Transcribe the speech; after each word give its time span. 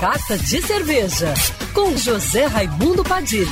Carta 0.00 0.36
de 0.36 0.60
Cerveja, 0.60 1.32
com 1.72 1.96
José 1.96 2.44
Raimundo 2.44 3.02
Padilha. 3.02 3.46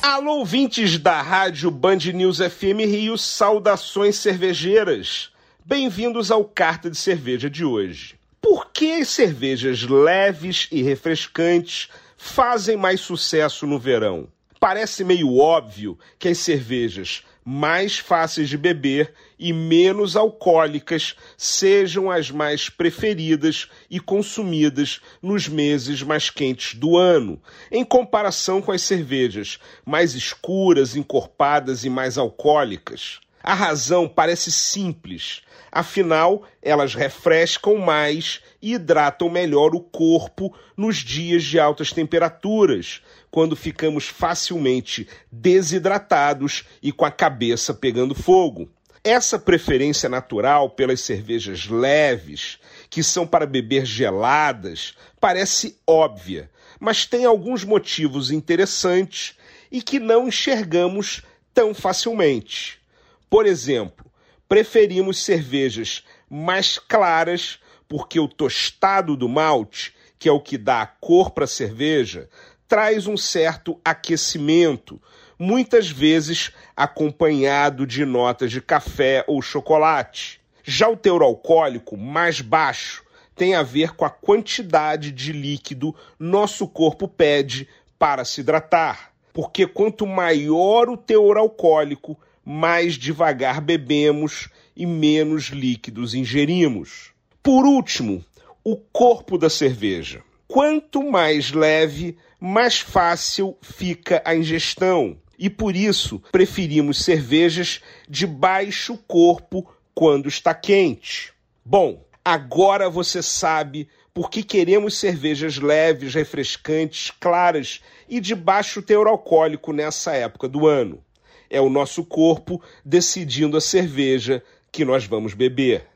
Alô, 0.00 0.38
ouvintes 0.38 0.96
da 0.96 1.20
rádio 1.20 1.68
Band 1.68 1.98
News 2.14 2.38
FM 2.38 2.86
Rio, 2.86 3.18
saudações 3.18 4.14
cervejeiras. 4.16 5.32
Bem-vindos 5.64 6.30
ao 6.30 6.44
Carta 6.44 6.88
de 6.88 6.96
Cerveja 6.96 7.50
de 7.50 7.64
hoje. 7.64 8.14
Por 8.40 8.70
que 8.70 9.00
as 9.00 9.08
cervejas 9.08 9.82
leves 9.82 10.68
e 10.70 10.80
refrescantes 10.80 11.88
fazem 12.16 12.76
mais 12.76 13.00
sucesso 13.00 13.66
no 13.66 13.80
verão? 13.80 14.28
Parece 14.66 15.04
meio 15.04 15.38
óbvio 15.38 15.96
que 16.18 16.26
as 16.26 16.38
cervejas 16.38 17.22
mais 17.44 17.98
fáceis 17.98 18.48
de 18.48 18.58
beber 18.58 19.14
e 19.38 19.52
menos 19.52 20.16
alcoólicas 20.16 21.14
sejam 21.38 22.10
as 22.10 22.32
mais 22.32 22.68
preferidas 22.68 23.68
e 23.88 24.00
consumidas 24.00 25.00
nos 25.22 25.46
meses 25.46 26.02
mais 26.02 26.30
quentes 26.30 26.74
do 26.74 26.96
ano, 26.96 27.40
em 27.70 27.84
comparação 27.84 28.60
com 28.60 28.72
as 28.72 28.82
cervejas 28.82 29.60
mais 29.84 30.16
escuras, 30.16 30.96
encorpadas 30.96 31.84
e 31.84 31.88
mais 31.88 32.18
alcoólicas. 32.18 33.20
A 33.46 33.54
razão 33.54 34.08
parece 34.08 34.50
simples. 34.50 35.42
Afinal, 35.70 36.42
elas 36.60 36.96
refrescam 36.96 37.76
mais 37.76 38.40
e 38.60 38.72
hidratam 38.74 39.30
melhor 39.30 39.72
o 39.72 39.80
corpo 39.80 40.52
nos 40.76 40.96
dias 40.96 41.44
de 41.44 41.56
altas 41.56 41.92
temperaturas, 41.92 43.02
quando 43.30 43.54
ficamos 43.54 44.08
facilmente 44.08 45.06
desidratados 45.30 46.64
e 46.82 46.90
com 46.90 47.04
a 47.04 47.10
cabeça 47.12 47.72
pegando 47.72 48.16
fogo. 48.16 48.68
Essa 49.04 49.38
preferência 49.38 50.08
natural 50.08 50.70
pelas 50.70 51.02
cervejas 51.02 51.68
leves, 51.68 52.58
que 52.90 53.00
são 53.00 53.24
para 53.24 53.46
beber 53.46 53.86
geladas, 53.86 54.96
parece 55.20 55.78
óbvia, 55.86 56.50
mas 56.80 57.06
tem 57.06 57.24
alguns 57.24 57.62
motivos 57.62 58.32
interessantes 58.32 59.36
e 59.70 59.80
que 59.80 60.00
não 60.00 60.26
enxergamos 60.26 61.22
tão 61.54 61.72
facilmente. 61.72 62.84
Por 63.28 63.46
exemplo, 63.46 64.06
preferimos 64.48 65.22
cervejas 65.22 66.04
mais 66.30 66.78
claras 66.78 67.58
porque 67.88 68.18
o 68.18 68.28
tostado 68.28 69.16
do 69.16 69.28
malte, 69.28 69.94
que 70.18 70.28
é 70.28 70.32
o 70.32 70.40
que 70.40 70.56
dá 70.58 70.82
a 70.82 70.86
cor 70.86 71.30
para 71.30 71.44
a 71.44 71.48
cerveja, 71.48 72.28
traz 72.68 73.06
um 73.06 73.16
certo 73.16 73.80
aquecimento, 73.84 75.00
muitas 75.38 75.90
vezes 75.90 76.52
acompanhado 76.76 77.86
de 77.86 78.04
notas 78.04 78.50
de 78.50 78.60
café 78.60 79.24
ou 79.26 79.40
chocolate. 79.42 80.40
Já 80.64 80.88
o 80.88 80.96
teor 80.96 81.22
alcoólico 81.22 81.96
mais 81.96 82.40
baixo 82.40 83.04
tem 83.36 83.54
a 83.54 83.62
ver 83.62 83.94
com 83.94 84.04
a 84.04 84.10
quantidade 84.10 85.12
de 85.12 85.32
líquido 85.32 85.94
nosso 86.18 86.66
corpo 86.66 87.06
pede 87.06 87.68
para 87.98 88.24
se 88.24 88.40
hidratar, 88.40 89.12
porque 89.32 89.66
quanto 89.66 90.06
maior 90.06 90.88
o 90.88 90.96
teor 90.96 91.36
alcoólico, 91.36 92.18
mais 92.48 92.94
devagar 92.94 93.60
bebemos 93.60 94.48
e 94.76 94.86
menos 94.86 95.46
líquidos 95.46 96.14
ingerimos. 96.14 97.10
Por 97.42 97.66
último, 97.66 98.24
o 98.62 98.76
corpo 98.76 99.36
da 99.36 99.50
cerveja. 99.50 100.22
Quanto 100.46 101.02
mais 101.02 101.50
leve, 101.50 102.16
mais 102.38 102.78
fácil 102.78 103.56
fica 103.60 104.22
a 104.24 104.36
ingestão. 104.36 105.18
E 105.36 105.50
por 105.50 105.74
isso 105.74 106.22
preferimos 106.30 107.04
cervejas 107.04 107.80
de 108.08 108.28
baixo 108.28 108.96
corpo 109.08 109.68
quando 109.92 110.28
está 110.28 110.54
quente. 110.54 111.32
Bom, 111.64 112.04
agora 112.24 112.88
você 112.88 113.22
sabe 113.24 113.88
por 114.14 114.30
que 114.30 114.44
queremos 114.44 114.96
cervejas 114.96 115.58
leves, 115.58 116.14
refrescantes, 116.14 117.10
claras 117.20 117.80
e 118.08 118.20
de 118.20 118.36
baixo 118.36 118.80
teor 118.80 119.08
alcoólico 119.08 119.72
nessa 119.72 120.14
época 120.14 120.48
do 120.48 120.66
ano. 120.66 121.04
É 121.50 121.60
o 121.60 121.68
nosso 121.68 122.04
corpo 122.04 122.60
decidindo 122.84 123.56
a 123.56 123.60
cerveja 123.60 124.42
que 124.70 124.84
nós 124.84 125.06
vamos 125.06 125.34
beber. 125.34 125.86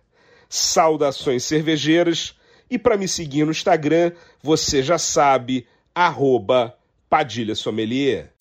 Saudações 0.48 1.44
cervejeiras 1.44 2.34
e 2.70 2.78
para 2.78 2.96
me 2.96 3.08
seguir 3.08 3.44
no 3.44 3.50
Instagram, 3.50 4.12
você 4.42 4.82
já 4.82 4.96
sabe, 4.96 5.66
arroba 5.94 6.74
Padilha 7.08 7.54
Sommelier. 7.54 8.32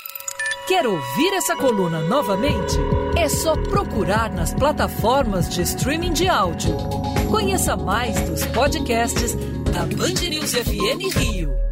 Quer 0.68 0.86
ouvir 0.86 1.34
essa 1.34 1.56
coluna 1.56 2.00
novamente? 2.02 2.76
É 3.18 3.28
só 3.28 3.56
procurar 3.56 4.32
nas 4.32 4.54
plataformas 4.54 5.50
de 5.50 5.64
streaming 5.64 6.14
de 6.14 6.28
áudio. 6.28 6.78
Conheça 7.32 7.76
mais 7.76 8.20
dos 8.30 8.46
podcasts 8.46 9.34
da 9.74 9.86
Band 9.86 10.30
News 10.30 10.54
FM 10.54 11.18
Rio. 11.18 11.69